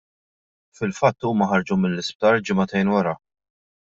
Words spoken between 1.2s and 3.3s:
huma ħarġu mill-isptar ġimagħtejn wara.